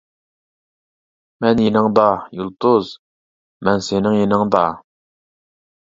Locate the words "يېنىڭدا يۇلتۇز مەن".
1.65-3.85